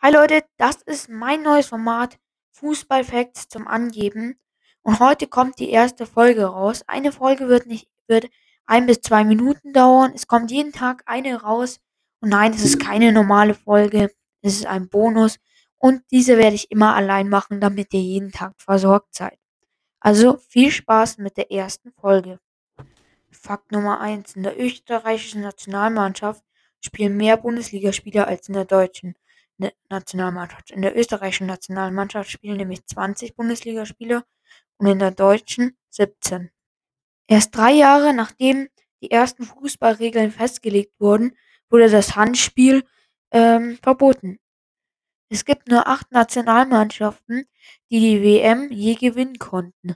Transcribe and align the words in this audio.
Hi 0.00 0.12
Leute, 0.12 0.44
das 0.58 0.76
ist 0.82 1.08
mein 1.08 1.42
neues 1.42 1.66
Format 1.66 2.20
Fußball-Facts 2.52 3.48
zum 3.48 3.66
Angeben. 3.66 4.38
Und 4.82 5.00
heute 5.00 5.26
kommt 5.26 5.58
die 5.58 5.70
erste 5.70 6.06
Folge 6.06 6.44
raus. 6.44 6.84
Eine 6.86 7.10
Folge 7.10 7.48
wird 7.48 7.66
nicht, 7.66 7.88
wird 8.06 8.28
ein 8.64 8.86
bis 8.86 9.00
zwei 9.00 9.24
Minuten 9.24 9.72
dauern. 9.72 10.12
Es 10.14 10.28
kommt 10.28 10.52
jeden 10.52 10.72
Tag 10.72 11.02
eine 11.06 11.42
raus. 11.42 11.80
Und 12.20 12.28
nein, 12.28 12.52
es 12.52 12.62
ist 12.62 12.78
keine 12.78 13.10
normale 13.10 13.54
Folge. 13.54 14.12
Es 14.40 14.54
ist 14.54 14.66
ein 14.66 14.88
Bonus. 14.88 15.40
Und 15.78 16.04
diese 16.12 16.38
werde 16.38 16.54
ich 16.54 16.70
immer 16.70 16.94
allein 16.94 17.28
machen, 17.28 17.60
damit 17.60 17.92
ihr 17.92 18.00
jeden 18.00 18.30
Tag 18.30 18.54
versorgt 18.56 19.16
seid. 19.16 19.36
Also 19.98 20.36
viel 20.36 20.70
Spaß 20.70 21.18
mit 21.18 21.36
der 21.36 21.50
ersten 21.50 21.90
Folge. 21.90 22.38
Fakt 23.32 23.72
Nummer 23.72 23.98
eins: 24.00 24.36
In 24.36 24.44
der 24.44 24.60
österreichischen 24.60 25.42
Nationalmannschaft 25.42 26.44
spielen 26.80 27.16
mehr 27.16 27.36
Bundesligaspieler 27.36 28.28
als 28.28 28.46
in 28.46 28.54
der 28.54 28.64
deutschen. 28.64 29.16
Ne-, 29.58 29.74
Nationalmannschaft. 29.90 30.70
In 30.70 30.82
der 30.82 30.96
österreichischen 30.96 31.46
Nationalmannschaft 31.46 32.30
spielen 32.30 32.56
nämlich 32.56 32.84
20 32.86 33.34
Bundesligaspieler 33.36 34.24
und 34.78 34.86
in 34.86 34.98
der 34.98 35.10
deutschen 35.10 35.76
17. 35.90 36.50
Erst 37.26 37.56
drei 37.56 37.72
Jahre 37.72 38.14
nachdem 38.14 38.68
die 39.02 39.10
ersten 39.10 39.44
Fußballregeln 39.44 40.30
festgelegt 40.30 40.94
wurden, 40.98 41.36
wurde 41.70 41.90
das 41.90 42.16
Handspiel 42.16 42.84
ähm, 43.32 43.78
verboten. 43.82 44.38
Es 45.30 45.44
gibt 45.44 45.68
nur 45.68 45.86
acht 45.86 46.10
Nationalmannschaften, 46.10 47.46
die 47.90 48.00
die 48.00 48.22
WM 48.22 48.72
je 48.72 48.94
gewinnen 48.94 49.38
konnten. 49.38 49.94